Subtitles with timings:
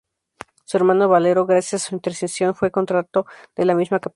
[0.65, 4.09] Su hermano Valero, gracias a su intercesión, fue contralto de la misma capilla.